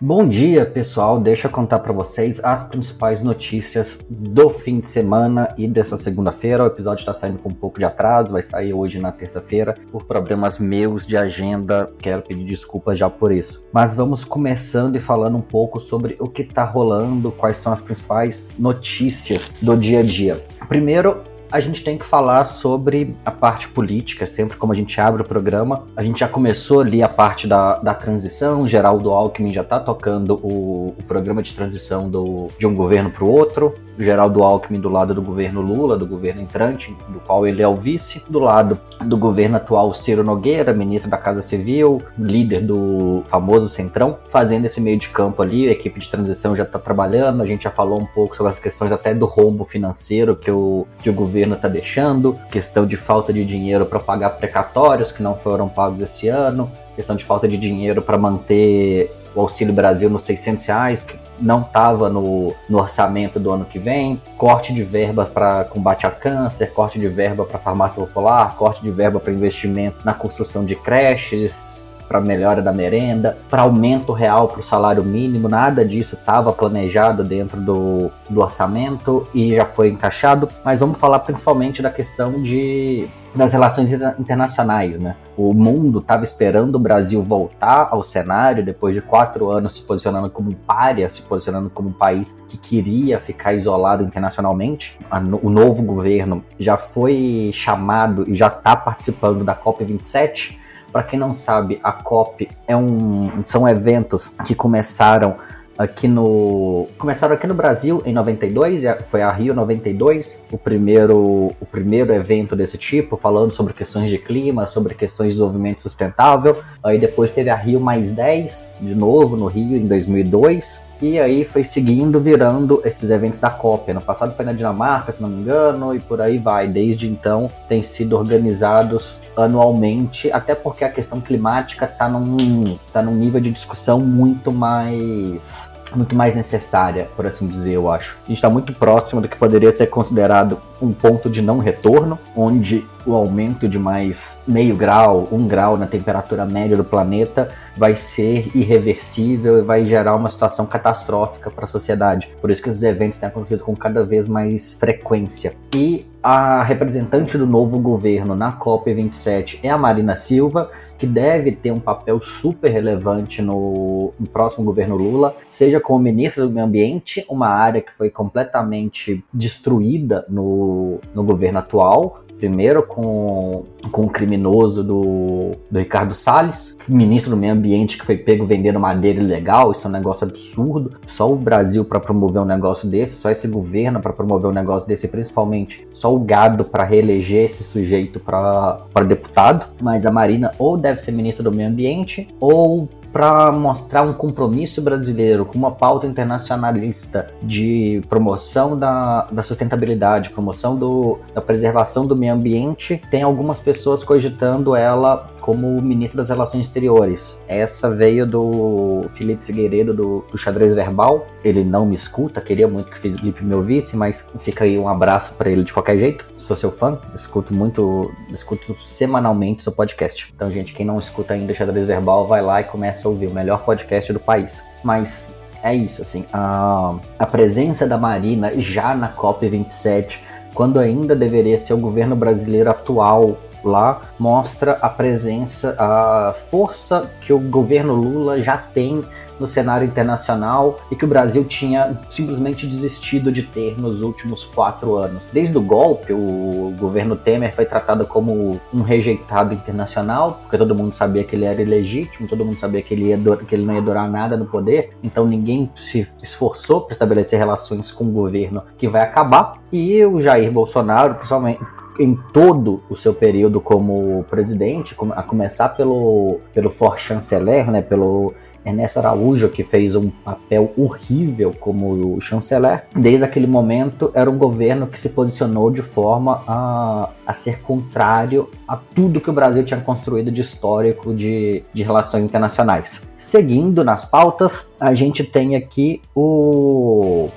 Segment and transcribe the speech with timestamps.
[0.00, 1.20] Bom dia, pessoal.
[1.20, 6.64] Deixa eu contar para vocês as principais notícias do fim de semana e dessa segunda-feira.
[6.64, 10.04] O episódio está saindo com um pouco de atraso, vai sair hoje na terça-feira por
[10.04, 11.92] problemas meus de agenda.
[12.00, 13.64] Quero pedir desculpas já por isso.
[13.72, 17.80] Mas vamos começando e falando um pouco sobre o que está rolando, quais são as
[17.80, 20.42] principais notícias do dia a dia.
[20.68, 21.22] Primeiro,
[21.54, 25.24] a gente tem que falar sobre a parte política, sempre como a gente abre o
[25.24, 25.84] programa.
[25.94, 30.34] A gente já começou ali a parte da, da transição, Geraldo Alckmin já está tocando
[30.42, 33.72] o, o, programa de transição do, de um governo para o outro.
[33.98, 37.76] Geraldo Alckmin do lado do governo Lula, do governo entrante, do qual ele é o
[37.76, 43.68] vice, do lado do governo atual Ciro Nogueira, ministro da Casa Civil, líder do famoso
[43.68, 47.46] Centrão, fazendo esse meio de campo ali, a equipe de transição já está trabalhando, a
[47.46, 51.10] gente já falou um pouco sobre as questões até do rombo financeiro que o, que
[51.10, 55.68] o governo está deixando, questão de falta de dinheiro para pagar precatórios que não foram
[55.68, 60.64] pagos esse ano, questão de falta de dinheiro para manter o Auxílio Brasil nos 600
[60.64, 65.64] reais, que não estava no, no, orçamento do ano que vem, corte de verbas para
[65.64, 70.14] combate a câncer, corte de verba para farmácia popular, corte de verba para investimento na
[70.14, 75.84] construção de creches, para melhora da merenda, para aumento real para o salário mínimo, nada
[75.84, 80.48] disso estava planejado dentro do, do orçamento e já foi encaixado.
[80.64, 85.16] Mas vamos falar principalmente da questão de das relações internacionais, né?
[85.36, 90.30] O mundo estava esperando o Brasil voltar ao cenário depois de quatro anos se posicionando
[90.30, 94.98] como párea, se posicionando como um país que queria ficar isolado internacionalmente.
[95.42, 100.62] O novo governo já foi chamado e já está participando da COP27.
[100.94, 105.34] Para quem não sabe, a COP é um, são eventos que começaram
[105.76, 111.66] aqui no começaram aqui no Brasil em 92 foi a Rio 92 o primeiro o
[111.68, 116.56] primeiro evento desse tipo falando sobre questões de clima sobre questões de desenvolvimento sustentável.
[116.80, 121.44] Aí depois teve a Rio mais 10 de novo no Rio em 2002 e aí
[121.44, 123.92] foi seguindo, virando esses eventos da COP.
[123.92, 126.66] No passado foi na Dinamarca, se não me engano, e por aí vai.
[126.66, 133.14] Desde então tem sido organizados anualmente, até porque a questão climática está num, tá num
[133.14, 138.18] nível de discussão muito mais muito mais necessária, por assim dizer, eu acho.
[138.24, 142.18] A gente está muito próximo do que poderia ser considerado um ponto de não retorno,
[142.36, 147.96] onde o aumento de mais meio grau, um grau na temperatura média do planeta vai
[147.96, 152.30] ser irreversível e vai gerar uma situação catastrófica para a sociedade.
[152.40, 155.54] Por isso que esses eventos têm acontecido com cada vez mais frequência.
[155.74, 161.70] E a representante do novo governo na COP27 é a Marina Silva, que deve ter
[161.70, 167.26] um papel super relevante no, no próximo governo Lula, seja como ministra do Meio Ambiente,
[167.28, 174.82] uma área que foi completamente destruída no, no governo atual, Primeiro com, com o criminoso
[174.82, 179.72] do, do Ricardo Salles, ministro do Meio Ambiente que foi pego vendendo madeira ilegal.
[179.72, 180.92] Isso é um negócio absurdo.
[181.06, 184.86] Só o Brasil para promover um negócio desse, só esse governo para promover um negócio
[184.86, 189.66] desse, principalmente só o gado para reeleger esse sujeito para deputado.
[189.80, 194.82] Mas a Marina ou deve ser ministra do Meio Ambiente ou para mostrar um compromisso
[194.82, 202.16] brasileiro com uma pauta internacionalista de promoção da, da sustentabilidade, promoção do, da preservação do
[202.16, 207.38] meio ambiente, tem algumas pessoas cogitando ela como ministro das Relações Exteriores.
[207.46, 211.26] Essa veio do Felipe Figueiredo, do, do Xadrez Verbal.
[211.44, 214.88] Ele não me escuta, queria muito que o Felipe me ouvisse, mas fica aí um
[214.88, 216.26] abraço para ele de qualquer jeito.
[216.34, 220.32] Sou seu fã, escuto muito, escuto semanalmente seu podcast.
[220.34, 223.34] Então, gente, quem não escuta ainda Xadrez Verbal, vai lá e começa a ouvir o
[223.34, 224.64] melhor podcast do país.
[224.82, 225.30] Mas
[225.62, 230.20] é isso, assim, a, a presença da Marina já na COP27,
[230.54, 237.32] quando ainda deveria ser o governo brasileiro atual lá mostra a presença, a força que
[237.32, 239.04] o governo Lula já tem
[239.38, 244.96] no cenário internacional e que o Brasil tinha simplesmente desistido de ter nos últimos quatro
[244.96, 245.22] anos.
[245.32, 250.94] Desde o golpe, o governo Temer foi tratado como um rejeitado internacional, porque todo mundo
[250.94, 253.82] sabia que ele era ilegítimo, todo mundo sabia que ele, ia, que ele não ia
[253.82, 258.88] durar nada no poder, então ninguém se esforçou para estabelecer relações com o governo que
[258.88, 259.54] vai acabar.
[259.72, 261.60] E o Jair Bolsonaro, principalmente
[261.98, 268.34] em todo o seu período como presidente, a começar pelo, pelo for chanceler, né, pelo
[268.64, 274.86] Ernesto Araújo, que fez um papel horrível como chanceler, desde aquele momento era um governo
[274.86, 279.80] que se posicionou de forma a, a ser contrário a tudo que o Brasil tinha
[279.80, 283.02] construído de histórico de, de relações internacionais.
[283.18, 287.28] Seguindo nas pautas, a gente tem aqui o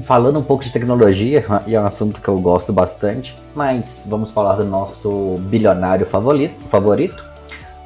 [0.00, 4.30] falando um pouco de tecnologia, e é um assunto que eu gosto bastante, mas vamos
[4.30, 7.32] falar do nosso bilionário favorito, favorito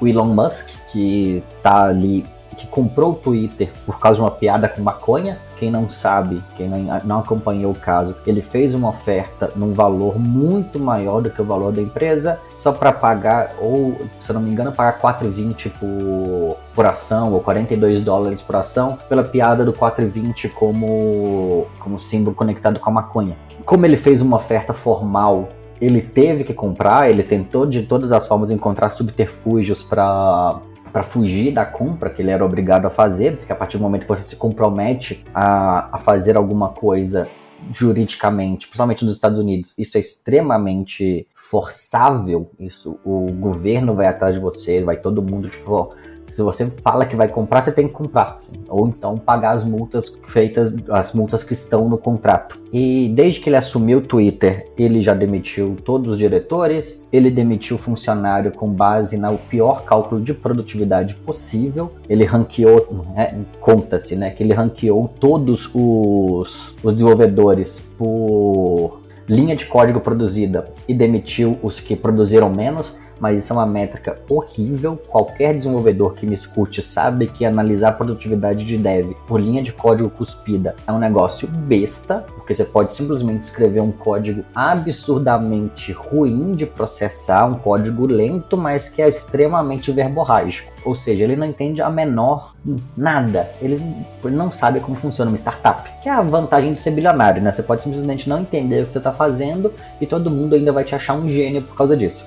[0.01, 2.25] o Elon Musk, que tá ali
[2.57, 5.39] que comprou o Twitter por causa de uma piada com maconha.
[5.59, 10.19] Quem não sabe, quem não, não acompanhou o caso, ele fez uma oferta num valor
[10.19, 14.51] muito maior do que o valor da empresa, só para pagar, ou se não me
[14.51, 20.51] engano, pagar 4,20 por, por ação, ou 42 dólares por ação, pela piada do 4,20
[20.51, 23.37] como, como símbolo conectado com a maconha.
[23.65, 25.49] Como ele fez uma oferta formal
[25.81, 30.59] ele teve que comprar, ele tentou de todas as formas encontrar subterfúgios para
[30.97, 34.05] para fugir da compra que ele era obrigado a fazer, porque a partir do momento
[34.05, 37.29] que você se compromete a, a fazer alguma coisa
[37.71, 42.51] juridicamente, principalmente nos Estados Unidos, isso é extremamente forçável.
[42.59, 45.95] Isso, o governo vai atrás de você, vai todo mundo tipo,
[46.29, 48.39] se você fala que vai comprar, você tem que comprar.
[48.69, 52.59] Ou então pagar as multas feitas, as multas que estão no contrato.
[52.73, 57.79] E desde que ele assumiu o Twitter, ele já demitiu todos os diretores, ele demitiu
[57.79, 61.93] funcionário com base no pior cálculo de produtividade possível.
[62.09, 69.67] Ele ranqueou, né, conta-se, né, que ele ranqueou todos os, os desenvolvedores por linha de
[69.67, 74.97] código produzida e demitiu os que produziram menos mas isso é uma métrica horrível.
[75.09, 79.73] Qualquer desenvolvedor que me escute sabe que analisar a produtividade de dev por linha de
[79.73, 86.55] código cuspida é um negócio besta, porque você pode simplesmente escrever um código absurdamente ruim
[86.55, 90.73] de processar, um código lento, mas que é extremamente verborrágico.
[90.85, 92.55] Ou seja, ele não entende a menor
[92.97, 93.51] nada.
[93.61, 93.81] Ele,
[94.25, 95.91] não sabe como funciona uma startup.
[96.01, 97.51] Que é a vantagem de ser bilionário, né?
[97.51, 100.85] Você pode simplesmente não entender o que você está fazendo e todo mundo ainda vai
[100.85, 102.25] te achar um gênio por causa disso.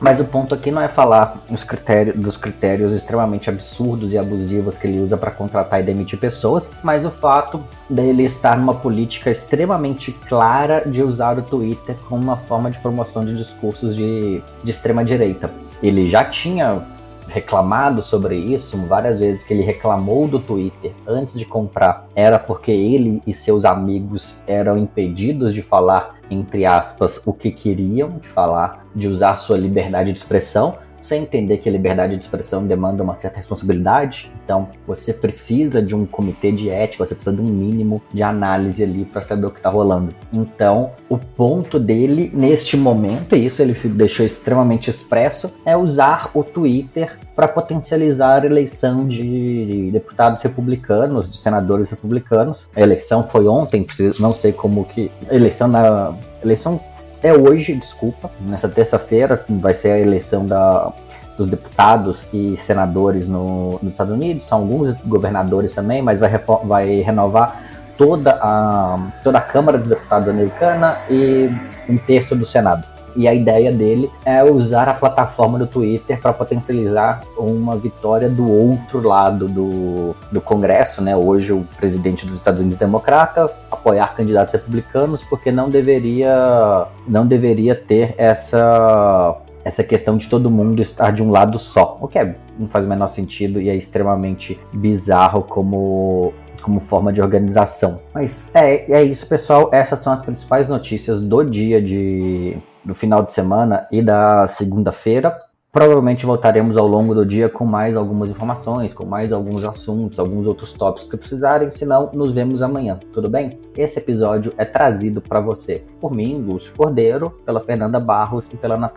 [0.00, 4.86] Mas o ponto aqui não é falar critérios, dos critérios extremamente absurdos e abusivos que
[4.86, 10.10] ele usa para contratar e demitir pessoas, mas o fato dele estar numa política extremamente
[10.10, 15.04] clara de usar o Twitter como uma forma de promoção de discursos de, de extrema
[15.04, 15.50] direita.
[15.82, 16.82] Ele já tinha
[17.28, 22.72] reclamado sobre isso várias vezes que ele reclamou do Twitter antes de comprar era porque
[22.72, 28.86] ele e seus amigos eram impedidos de falar entre aspas o que queriam de falar
[28.94, 33.14] de usar sua liberdade de expressão sem entender que a liberdade de expressão demanda uma
[33.14, 34.30] certa responsabilidade.
[34.44, 38.82] Então, você precisa de um comitê de ética, você precisa de um mínimo de análise
[38.82, 40.14] ali para saber o que está rolando.
[40.32, 46.44] Então, o ponto dele neste momento, e isso ele deixou extremamente expresso, é usar o
[46.44, 52.68] Twitter para potencializar a eleição de deputados republicanos, de senadores republicanos.
[52.76, 53.86] A eleição foi ontem,
[54.18, 55.10] não sei como que.
[55.28, 56.80] A eleição na eleição
[57.22, 60.92] é hoje, desculpa, nessa terça-feira vai ser a eleição da,
[61.36, 66.30] dos deputados e senadores no, nos Estados Unidos, são alguns governadores também, mas vai,
[66.64, 67.62] vai renovar
[67.96, 71.50] toda a, toda a Câmara dos Deputados americana e
[71.88, 72.86] um terço do Senado.
[73.14, 78.50] E a ideia dele é usar a plataforma do Twitter para potencializar uma vitória do
[78.50, 81.16] outro lado do, do Congresso, né?
[81.16, 87.74] Hoje o presidente dos Estados Unidos democrata apoiar candidatos republicanos porque não deveria não deveria
[87.74, 92.34] ter essa essa questão de todo mundo estar de um lado só, o que é,
[92.58, 98.00] não faz o menor sentido e é extremamente bizarro como como forma de organização.
[98.14, 99.70] Mas é, é isso, pessoal.
[99.72, 105.38] Essas são as principais notícias do dia de do final de semana e da segunda-feira.
[105.72, 110.44] Provavelmente voltaremos ao longo do dia com mais algumas informações, com mais alguns assuntos, alguns
[110.44, 113.60] outros tópicos que precisarem, senão nos vemos amanhã, tudo bem?
[113.76, 118.76] Esse episódio é trazido para você por mim, Lúcio Cordeiro, pela Fernanda Barros e pela
[118.76, 118.90] Natália